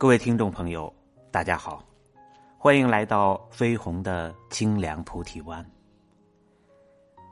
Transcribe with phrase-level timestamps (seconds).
[0.00, 0.90] 各位听众朋友，
[1.30, 1.84] 大家好，
[2.56, 5.62] 欢迎来到飞鸿的清凉菩提湾。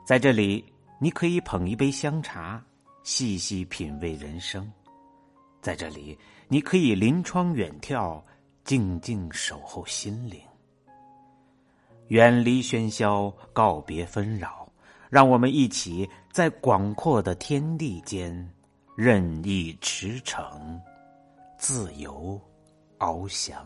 [0.05, 0.63] 在这里，
[0.99, 2.63] 你可以捧一杯香茶，
[3.01, 4.61] 细细品味人生；
[5.63, 6.15] 在这里，
[6.47, 8.21] 你可以临窗远眺，
[8.63, 10.39] 静静守候心灵。
[12.09, 14.71] 远离喧嚣，告别纷扰，
[15.09, 18.47] 让我们一起在广阔的天地间
[18.95, 20.79] 任意驰骋，
[21.57, 22.39] 自由
[22.99, 23.57] 翱翔。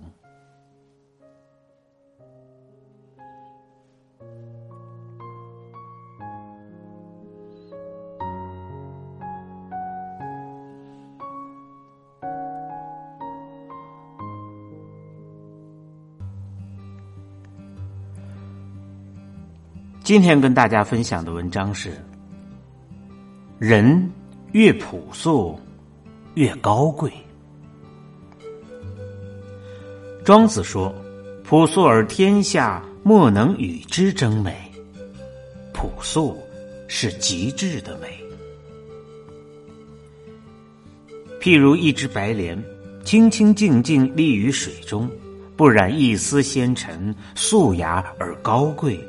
[20.04, 21.98] 今天跟大家分享的文章是：
[23.57, 24.12] 人
[24.52, 25.57] 越朴素，
[26.35, 27.12] 越高贵。
[30.24, 30.93] 庄子说
[31.43, 34.55] ：“朴素而天下莫能与之争美。”
[35.74, 36.38] 朴素
[36.88, 38.07] 是极致的美。
[41.41, 42.62] 譬如一只白莲，
[43.04, 45.10] 清清静静立于水中，
[45.57, 48.99] 不染一丝纤尘，素雅而高贵。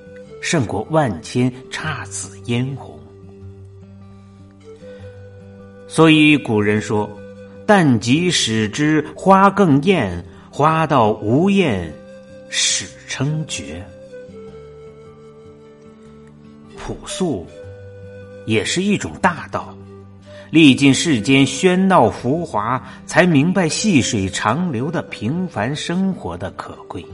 [0.41, 3.01] 胜过万千姹紫嫣红，
[5.89, 7.11] 所以古人说
[7.65, 10.23] ：“但即使之花更艳，
[10.57, 11.93] 花到无艳，
[12.49, 13.85] 始称绝。”
[16.79, 17.45] 朴素
[18.47, 19.77] 也是一种大道，
[20.51, 27.05] 历尽世间喧闹浮华，才明白细水长流的平凡生活的可贵。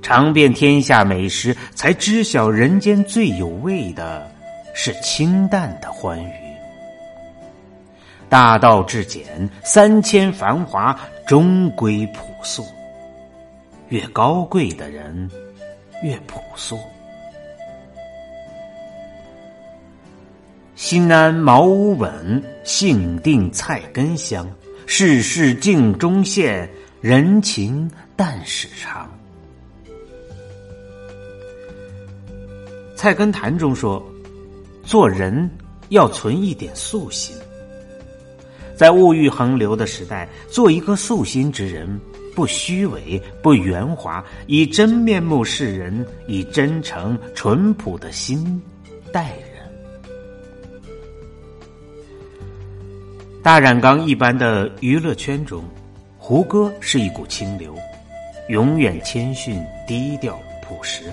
[0.00, 4.26] 尝遍天下美食，才知晓人间最有味的
[4.72, 6.32] 是清淡的欢愉。
[8.30, 12.64] 大道至简，三千繁华终归朴素。
[13.88, 15.28] 越高贵的人，
[16.04, 16.78] 越朴素。
[20.76, 24.48] 心安茅屋稳，性定菜根香。
[24.86, 26.70] 世事镜中现，
[27.00, 29.10] 人情淡始长。
[32.96, 34.00] 《菜根谭》中说
[34.84, 35.50] ：“做人
[35.88, 37.36] 要存一点素心，
[38.76, 41.98] 在物欲横流的时代，做一个素心之人，
[42.34, 48.62] 不虚伪，不圆滑，以真面目示人，以真诚淳朴的心
[49.10, 49.40] 待人。”
[53.42, 55.64] 大染缸一般的娱乐圈中，
[56.18, 57.74] 胡歌是一股清流，
[58.48, 61.04] 永远谦逊、低调、朴实。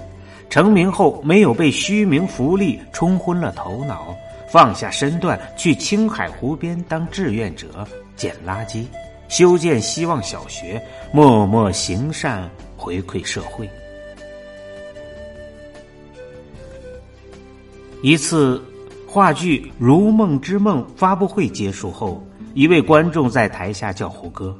[0.49, 4.13] 成名后，没有被虚名浮利冲昏了头脑，
[4.53, 8.85] 放下身段去青海湖边当志愿者捡垃圾，
[9.27, 10.79] 修建希望小学，
[11.11, 12.47] 默默行善
[12.77, 13.67] 回馈社会。
[18.03, 18.63] 一次
[19.07, 24.55] 话剧《如梦之梦》发布会结束后，一位观众在台下叫胡歌，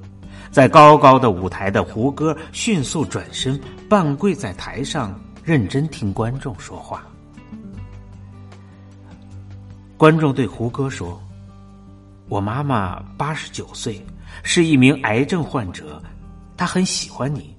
[0.50, 5.16] 在高高的舞台的胡歌迅速转身，半跪在台上。
[5.44, 7.06] 认真听观众说话。
[10.03, 11.18] 观众对胡歌说
[12.28, 14.06] ：“我妈妈八十九岁，
[14.44, 16.03] 是一名癌症患者，
[16.58, 17.56] 她很喜欢你，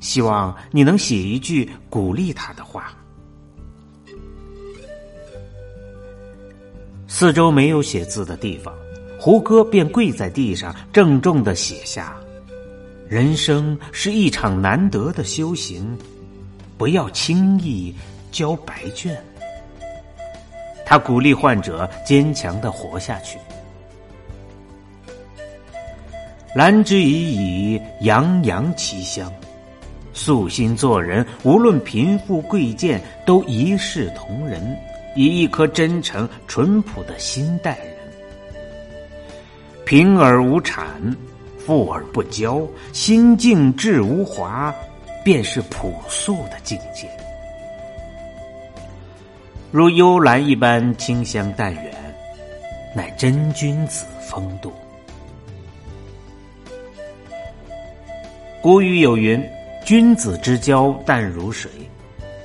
[0.00, 2.92] 希望你能写一句鼓励她的话。”
[7.06, 8.74] 四周没有写字的地方，
[9.16, 12.16] 胡歌便跪在地上，郑重的写下
[13.08, 15.96] ：“人生是一场难得的修行。”
[16.76, 17.94] 不要轻易
[18.32, 19.24] 交白卷。
[20.86, 23.36] 他鼓励患者坚强的活下去。
[26.54, 29.30] 兰之已矣，洋洋其香。
[30.14, 34.74] 素心做人，无论贫富贵贱，都一视同仁，
[35.14, 37.88] 以一颗真诚淳朴的心待人。
[39.84, 40.84] 贫而无谄，
[41.58, 44.74] 富而不骄，心静志无华。
[45.22, 47.10] 便是朴素的境界，
[49.76, 51.94] 如幽兰一般清香淡远，
[52.94, 54.72] 乃真君子风度。
[58.62, 59.38] 古语有云
[59.84, 61.70] ：“君子之交淡如水。”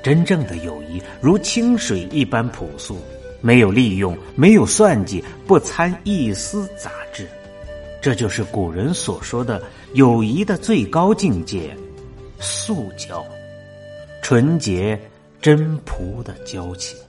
[0.03, 2.97] 真正的友谊如清水一般朴素，
[3.39, 7.25] 没有利用，没有算计，不掺一丝杂质。
[8.01, 9.63] 这就是古人所说的
[9.93, 11.73] 友谊的最高境界。
[12.41, 13.25] 素交，
[14.21, 14.99] 纯洁
[15.41, 16.99] 真朴的交情。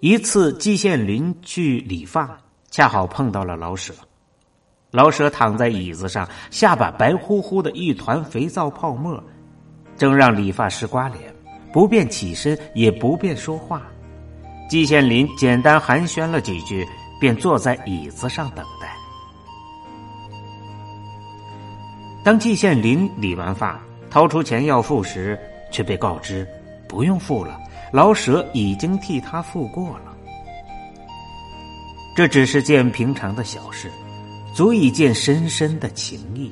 [0.00, 2.38] 一次，季羡林去理发，
[2.70, 3.92] 恰好碰到了老舍。
[4.92, 9.20] 老舍躺在椅子上，下巴白乎乎的一团肥皂泡沫，
[9.96, 11.34] 正让理发师刮脸，
[11.72, 13.82] 不便起身，也不便说话。
[14.70, 16.86] 季羡林简单寒暄了几句，
[17.20, 18.94] 便坐在椅子上等待。
[22.22, 25.36] 当季羡林理完发，掏出钱要付时，
[25.72, 26.46] 却被告知
[26.88, 27.58] 不用付了，
[27.92, 30.14] 老舍已经替他付过了。
[32.16, 33.90] 这只是件平常的小事。
[34.54, 36.50] 足以见深深的情谊。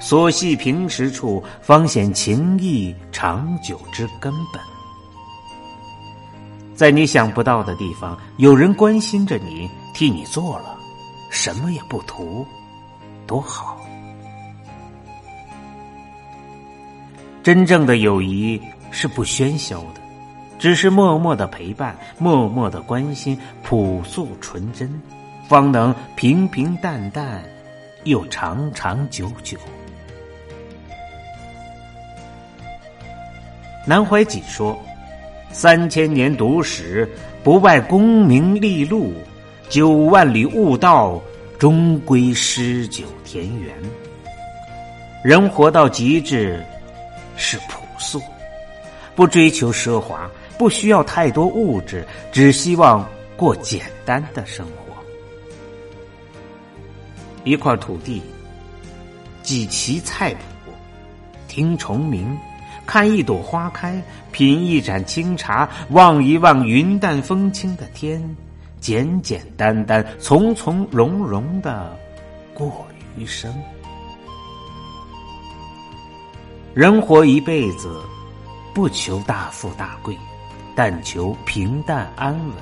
[0.00, 4.60] 所系平时处，方显情谊长久之根本。
[6.74, 10.76] 在你想不到的地方，有人关心着你，替你做了，
[11.30, 12.44] 什么也不图，
[13.24, 13.78] 多好。
[17.44, 20.00] 真正的友谊是不喧嚣的，
[20.60, 24.88] 只是默默的陪伴，默默的关心，朴素纯真。
[25.48, 27.42] 方能平平淡淡，
[28.04, 29.56] 又长长久久。
[33.86, 34.78] 南怀瑾说
[35.50, 37.08] ：“三千年读史，
[37.42, 39.10] 不外功名利禄；
[39.70, 41.18] 九万里悟道，
[41.58, 43.74] 终归诗酒田园。”
[45.24, 46.62] 人活到极致，
[47.34, 48.20] 是朴素，
[49.16, 50.30] 不追求奢华，
[50.60, 54.94] 不需要太多物质，只希望过简单的生活。
[57.44, 58.20] 一块土地，
[59.42, 60.36] 几畦菜圃，
[61.48, 62.36] 听虫鸣，
[62.84, 64.02] 看一朵花开，
[64.32, 68.22] 品一盏清茶，望一望云淡风轻的天，
[68.80, 71.98] 简简单单，从从容容的
[72.52, 72.86] 过
[73.16, 73.50] 余生。
[76.74, 77.98] 人活一辈子，
[78.74, 80.14] 不求大富大贵，
[80.82, 82.54] 但求平淡安稳。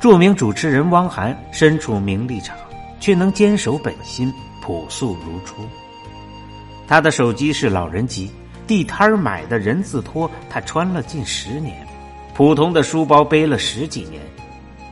[0.00, 2.56] 著名主持人汪涵身处名利场，
[2.98, 4.32] 却能坚守本心，
[4.62, 5.68] 朴素如初。
[6.88, 8.30] 他的手机是老人机，
[8.66, 11.86] 地摊儿买的人字拖他穿了近十年，
[12.32, 14.18] 普通的书包背了十几年，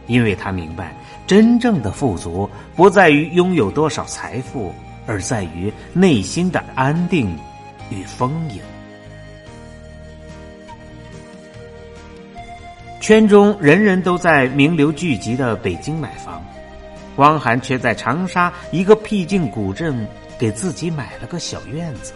[0.07, 0.95] 因为他明白，
[1.27, 2.47] 真正的富足
[2.77, 4.71] 不在于拥有多少财富，
[5.07, 7.35] 而在于内心的安定
[7.89, 8.61] 与丰盈。
[13.03, 16.41] 圈中人人都在名流聚集的北京买房，
[17.17, 20.07] 汪涵却在长沙一个僻静古镇
[20.39, 22.13] 给自己买了个小院子，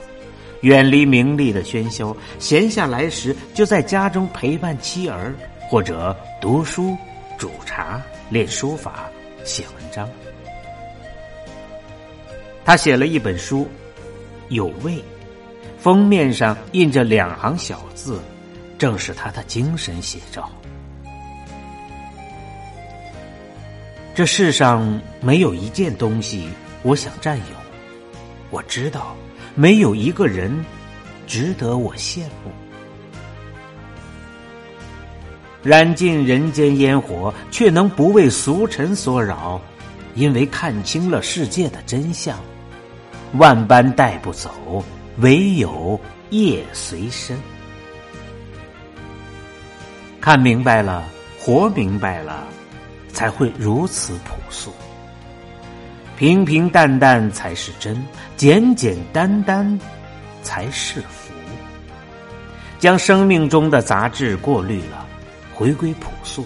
[0.61, 2.17] 远离名利的喧嚣。
[2.39, 5.35] 闲下来时，就在家中陪伴妻儿，
[5.69, 6.97] 或者读书、
[7.37, 8.01] 煮茶、
[8.31, 9.11] 练书法、
[9.43, 10.09] 写文章。
[12.65, 13.65] 他写了一本书
[14.51, 14.93] 《有味》，
[15.81, 18.21] 封面上印着两行小字，
[18.79, 20.49] 正是他的精神写照。
[24.17, 26.49] 这世上没有一件东西
[26.83, 27.45] 我想占有，
[28.49, 29.15] 我知道
[29.55, 30.65] 没有一个人
[31.27, 32.51] 值得我羡慕。
[35.63, 39.61] 燃尽人间烟火，却能不为俗尘所扰，
[40.15, 42.39] 因为看清了世界的真相。
[43.35, 44.83] 万般带不走，
[45.19, 46.01] 唯有
[46.31, 47.39] 夜随身。
[50.23, 51.05] 看明白了，
[51.39, 52.49] 活明白了。
[53.17, 54.71] 才会如此朴素，
[56.19, 57.97] 平平淡淡才是真，
[58.37, 59.81] 简简单单
[60.43, 61.33] 才是福。
[62.79, 65.07] 将生命中的杂质过滤了，
[65.55, 66.45] 回归朴素，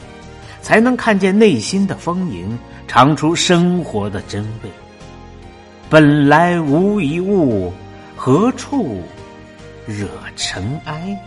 [0.63, 4.71] 才能看见内心的丰盈，尝出生活的真味。
[5.91, 7.73] 本来无一物，
[8.15, 9.03] 何处
[9.87, 11.19] 惹尘埃？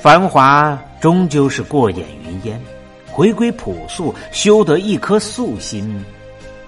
[0.00, 2.62] 繁华终究是过眼云烟。
[3.12, 6.04] 回归朴素，修得一颗素心，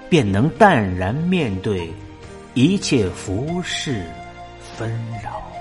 [0.08, 1.88] 便能淡然面对
[2.54, 4.02] 一切浮世
[4.76, 4.90] 纷
[5.22, 5.51] 扰。